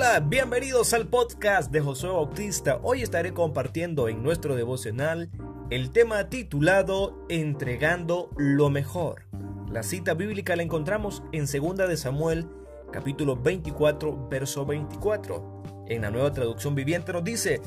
Hola, 0.00 0.20
bienvenidos 0.20 0.92
al 0.92 1.08
podcast 1.08 1.72
de 1.72 1.80
Josué 1.80 2.10
Bautista. 2.10 2.78
Hoy 2.84 3.02
estaré 3.02 3.34
compartiendo 3.34 4.08
en 4.08 4.22
nuestro 4.22 4.54
devocional 4.54 5.28
el 5.70 5.90
tema 5.90 6.30
titulado 6.30 7.26
Entregando 7.28 8.30
lo 8.36 8.70
mejor. 8.70 9.24
La 9.68 9.82
cita 9.82 10.14
bíblica 10.14 10.54
la 10.54 10.62
encontramos 10.62 11.24
en 11.32 11.46
2 11.46 11.88
de 11.88 11.96
Samuel, 11.96 12.46
capítulo 12.92 13.34
24, 13.34 14.28
verso 14.28 14.64
24. 14.64 15.64
En 15.88 16.02
la 16.02 16.12
nueva 16.12 16.32
traducción 16.32 16.76
viviente 16.76 17.12
nos 17.12 17.24
dice, 17.24 17.60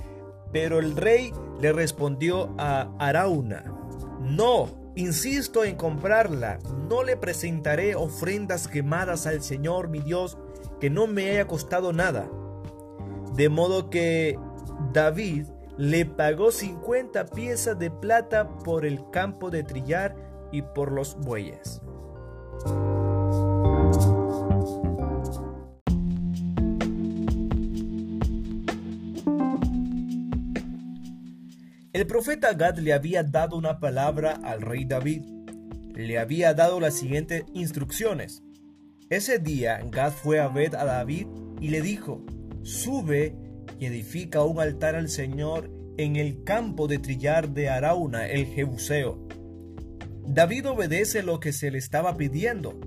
pero 0.53 0.79
el 0.79 0.95
rey 0.95 1.33
le 1.59 1.73
respondió 1.73 2.55
a 2.57 2.93
Arauna, 2.97 3.65
no, 4.21 4.69
insisto 4.95 5.65
en 5.65 5.75
comprarla, 5.75 6.59
no 6.89 7.03
le 7.03 7.17
presentaré 7.17 7.93
ofrendas 7.95 8.69
quemadas 8.69 9.27
al 9.27 9.43
Señor 9.43 9.89
mi 9.89 9.99
Dios 9.99 10.37
que 10.79 10.89
no 10.89 11.07
me 11.07 11.29
haya 11.29 11.47
costado 11.47 11.93
nada. 11.93 12.29
De 13.35 13.49
modo 13.49 13.89
que 13.89 14.37
David 14.93 15.47
le 15.77 16.05
pagó 16.05 16.51
50 16.51 17.25
piezas 17.27 17.79
de 17.79 17.89
plata 17.89 18.57
por 18.59 18.85
el 18.85 19.09
campo 19.09 19.49
de 19.49 19.63
trillar 19.63 20.15
y 20.51 20.61
por 20.61 20.91
los 20.91 21.15
bueyes. 21.15 21.81
El 31.93 32.07
profeta 32.07 32.53
Gad 32.53 32.77
le 32.77 32.93
había 32.93 33.23
dado 33.23 33.57
una 33.57 33.79
palabra 33.79 34.39
al 34.43 34.61
rey 34.61 34.85
David. 34.85 35.23
Le 35.93 36.17
había 36.19 36.53
dado 36.53 36.79
las 36.79 36.95
siguientes 36.95 37.43
instrucciones. 37.53 38.43
Ese 39.11 39.39
día 39.39 39.81
Gad 39.91 40.13
fue 40.13 40.39
a 40.39 40.47
ver 40.47 40.77
a 40.77 40.85
David 40.85 41.27
y 41.59 41.67
le 41.67 41.81
dijo, 41.81 42.23
sube 42.63 43.35
y 43.77 43.85
edifica 43.87 44.41
un 44.45 44.61
altar 44.61 44.95
al 44.95 45.09
Señor 45.09 45.69
en 45.97 46.15
el 46.15 46.45
campo 46.45 46.87
de 46.87 46.97
trillar 46.97 47.49
de 47.49 47.67
Arauna, 47.67 48.29
el 48.29 48.45
Jebuseo. 48.45 49.27
David 50.25 50.69
obedece 50.69 51.23
lo 51.23 51.41
que 51.41 51.51
se 51.51 51.71
le 51.71 51.77
estaba 51.77 52.15
pidiendo 52.15 52.79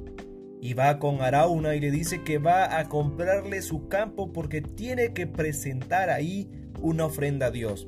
y 0.62 0.72
va 0.72 0.98
con 0.98 1.20
Arauna 1.20 1.75
y 1.75 1.80
le 1.80 1.91
dice 1.91 2.22
que 2.22 2.39
va 2.39 2.78
a 2.78 2.89
comprarle 2.89 3.61
su 3.61 3.89
campo 3.89 4.33
porque 4.33 4.62
tiene 4.62 5.12
que 5.12 5.27
presentar 5.27 6.08
ahí 6.08 6.50
una 6.80 7.05
ofrenda 7.05 7.48
a 7.48 7.50
Dios. 7.50 7.86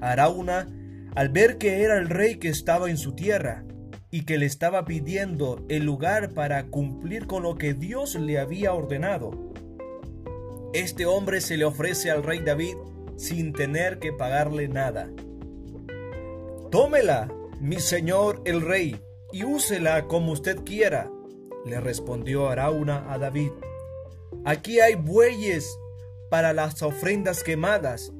Arauna, 0.00 0.68
al 1.16 1.30
ver 1.30 1.58
que 1.58 1.82
era 1.82 1.98
el 1.98 2.08
rey 2.08 2.36
que 2.36 2.48
estaba 2.48 2.88
en 2.88 2.96
su 2.96 3.16
tierra 3.16 3.65
y 4.10 4.24
que 4.24 4.38
le 4.38 4.46
estaba 4.46 4.84
pidiendo 4.84 5.64
el 5.68 5.84
lugar 5.84 6.32
para 6.32 6.66
cumplir 6.66 7.26
con 7.26 7.42
lo 7.42 7.56
que 7.56 7.74
Dios 7.74 8.14
le 8.14 8.38
había 8.38 8.72
ordenado, 8.72 9.52
este 10.72 11.06
hombre 11.06 11.40
se 11.40 11.56
le 11.56 11.64
ofrece 11.64 12.10
al 12.10 12.22
rey 12.22 12.40
David 12.40 12.76
sin 13.16 13.52
tener 13.52 13.98
que 13.98 14.12
pagarle 14.12 14.68
nada. 14.68 15.08
Tómela, 16.70 17.32
mi 17.60 17.80
señor 17.80 18.42
el 18.44 18.60
rey, 18.60 19.00
y 19.32 19.44
úsela 19.44 20.06
como 20.06 20.32
usted 20.32 20.58
quiera, 20.64 21.10
le 21.64 21.80
respondió 21.80 22.48
Arauna 22.48 23.10
a 23.12 23.18
David. 23.18 23.52
Aquí 24.44 24.80
hay 24.80 24.94
bueyes 24.94 25.78
para 26.30 26.52
las 26.52 26.82
ofrendas 26.82 27.42
quemadas 27.42 28.12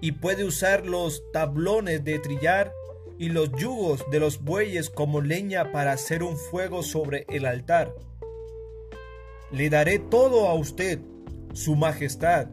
y 0.00 0.12
puede 0.12 0.44
usar 0.44 0.86
los 0.86 1.22
tablones 1.32 2.02
de 2.04 2.18
trillar 2.18 2.72
y 3.20 3.28
los 3.28 3.52
yugos 3.52 4.02
de 4.10 4.18
los 4.18 4.42
bueyes 4.42 4.88
como 4.88 5.20
leña 5.20 5.72
para 5.72 5.92
hacer 5.92 6.22
un 6.22 6.38
fuego 6.38 6.82
sobre 6.82 7.26
el 7.28 7.44
altar. 7.44 7.94
Le 9.52 9.68
daré 9.68 9.98
todo 9.98 10.48
a 10.48 10.54
usted, 10.54 11.00
su 11.52 11.76
majestad, 11.76 12.48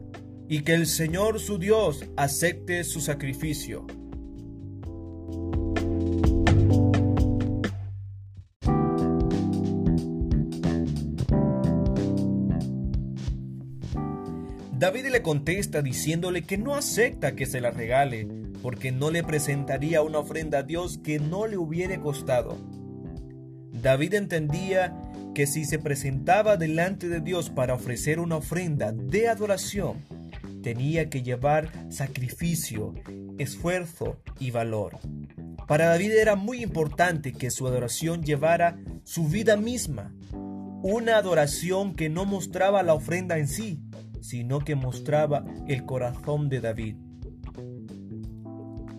y 0.49 0.63
que 0.63 0.73
el 0.73 0.85
Señor 0.85 1.39
su 1.39 1.57
Dios 1.57 2.03
acepte 2.17 2.83
su 2.83 2.99
sacrificio. 2.99 3.87
David 14.77 15.07
le 15.07 15.23
contesta 15.23 15.81
diciéndole 15.81 16.43
que 16.43 16.59
no 16.59 16.75
acepta 16.75 17.35
que 17.35 17.47
se 17.47 17.61
la 17.61 17.71
regale, 17.71 18.27
porque 18.61 18.91
no 18.91 19.09
le 19.09 19.23
presentaría 19.23 20.03
una 20.03 20.19
ofrenda 20.19 20.59
a 20.59 20.63
Dios 20.63 20.99
que 20.99 21.17
no 21.17 21.47
le 21.47 21.57
hubiere 21.57 21.99
costado. 21.99 22.59
David 23.71 24.13
entendía 24.13 24.95
que 25.33 25.47
si 25.47 25.65
se 25.65 25.79
presentaba 25.79 26.57
delante 26.57 27.09
de 27.09 27.21
Dios 27.21 27.49
para 27.49 27.73
ofrecer 27.73 28.19
una 28.19 28.35
ofrenda 28.37 28.91
de 28.91 29.29
adoración, 29.29 29.97
tenía 30.61 31.09
que 31.09 31.23
llevar 31.23 31.71
sacrificio, 31.89 32.93
esfuerzo 33.39 34.17
y 34.39 34.51
valor. 34.51 34.99
Para 35.67 35.87
David 35.87 36.11
era 36.11 36.35
muy 36.35 36.61
importante 36.61 37.33
que 37.33 37.49
su 37.49 37.65
adoración 37.65 38.21
llevara 38.21 38.77
su 39.03 39.27
vida 39.27 39.57
misma, 39.57 40.13
una 40.83 41.17
adoración 41.17 41.95
que 41.95 42.09
no 42.09 42.25
mostraba 42.25 42.83
la 42.83 42.93
ofrenda 42.93 43.39
en 43.39 43.47
sí, 43.47 43.81
sino 44.27 44.59
que 44.59 44.75
mostraba 44.75 45.45
el 45.69 45.85
corazón 45.85 46.49
de 46.49 46.59
David. 46.59 46.97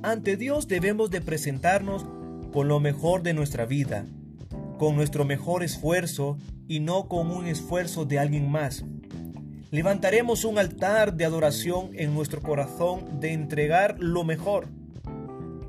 Ante 0.03 0.39
Dios 0.39 0.69
debemos 0.69 1.11
de 1.11 1.21
presentarnos 1.21 2.07
con 2.51 2.67
lo 2.67 2.81
mejor 2.81 3.23
de 3.23 3.35
nuestra 3.35 3.67
vida, 3.67 4.07
con 4.79 4.97
nuestro 4.97 5.27
mejor 5.27 5.63
esfuerzo 5.63 6.39
y 6.67 6.81
no 6.81 7.09
con 7.09 7.31
un 7.31 7.47
esfuerzo 7.47 8.07
de 8.07 8.19
alguien 8.19 8.51
más. 8.51 8.87
Levantaremos 9.71 10.47
un 10.47 10.59
altar 10.59 11.13
de 11.15 11.27
adoración 11.27 11.91
en 11.93 12.15
nuestro 12.15 12.41
corazón 12.41 13.21
de 13.21 13.35
entregar 13.35 13.97
lo 13.99 14.25
mejor. 14.25 14.69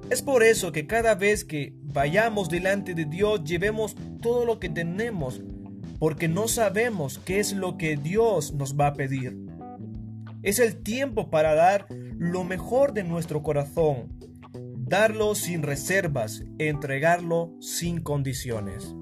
Es 0.10 0.22
por 0.22 0.44
eso 0.44 0.72
que 0.72 0.88
cada 0.88 1.16
vez 1.16 1.44
que 1.44 1.74
vayamos 1.84 2.48
delante 2.48 2.94
de 2.94 3.04
Dios 3.04 3.44
llevemos 3.44 3.98
todo 4.22 4.46
lo 4.46 4.58
que 4.58 4.70
tenemos 4.70 5.42
porque 6.00 6.30
no 6.30 6.48
sabemos 6.48 7.20
qué 7.26 7.40
es 7.40 7.52
lo 7.52 7.78
que 7.78 7.98
Dios 7.98 8.54
nos 8.54 8.80
va 8.80 8.88
a 8.88 8.94
pedir. 8.94 9.49
Es 10.42 10.60
el 10.60 10.82
tiempo 10.82 11.30
para 11.30 11.54
dar 11.54 11.88
lo 11.90 12.46
mejor 12.46 12.94
de 12.94 13.04
nuestro 13.04 13.44
corazón, 13.44 14.18
darlo 14.78 15.36
sin 15.36 15.64
reservas, 15.64 16.44
entregarlo 16.60 17.54
sin 17.60 18.00
condiciones. 18.02 18.96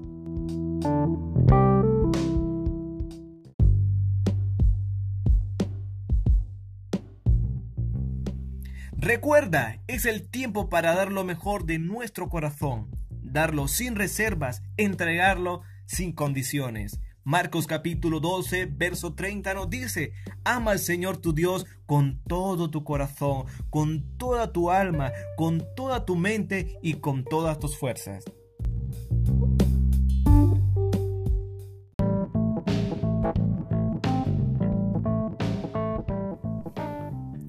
Recuerda, 8.96 9.80
es 9.86 10.06
el 10.06 10.28
tiempo 10.28 10.68
para 10.68 10.96
dar 10.96 11.12
lo 11.12 11.22
mejor 11.22 11.66
de 11.66 11.78
nuestro 11.78 12.28
corazón, 12.28 12.90
darlo 13.10 13.68
sin 13.68 13.94
reservas, 13.94 14.64
entregarlo 14.76 15.62
sin 15.86 16.10
condiciones. 16.12 17.00
Marcos 17.28 17.66
capítulo 17.66 18.20
12, 18.20 18.70
verso 18.72 19.12
30 19.12 19.52
nos 19.52 19.68
dice, 19.68 20.12
ama 20.44 20.70
al 20.70 20.78
Señor 20.78 21.18
tu 21.18 21.34
Dios 21.34 21.66
con 21.84 22.22
todo 22.26 22.70
tu 22.70 22.84
corazón, 22.84 23.44
con 23.68 24.16
toda 24.16 24.50
tu 24.50 24.70
alma, 24.70 25.12
con 25.36 25.62
toda 25.76 26.06
tu 26.06 26.16
mente 26.16 26.78
y 26.82 26.94
con 26.94 27.24
todas 27.24 27.58
tus 27.58 27.76
fuerzas. 27.76 28.24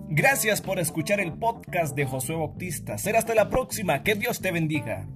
Gracias 0.09 0.61
por 0.61 0.79
escuchar 0.79 1.21
el 1.21 1.31
podcast 1.31 1.95
de 1.95 2.03
Josué 2.03 2.35
Bautista. 2.35 2.97
Será 2.97 3.19
hasta 3.19 3.33
la 3.33 3.49
próxima. 3.49 4.03
Que 4.03 4.15
Dios 4.15 4.41
te 4.41 4.51
bendiga. 4.51 5.07